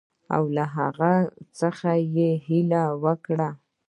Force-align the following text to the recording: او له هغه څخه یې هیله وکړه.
او 0.35 0.43
له 0.55 0.65
هغه 0.75 1.13
څخه 1.59 1.89
یې 2.15 2.29
هیله 2.47 2.83
وکړه. 3.03 3.49